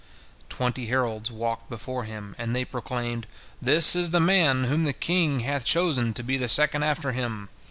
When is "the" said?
4.09-4.19, 4.83-4.93, 6.37-6.49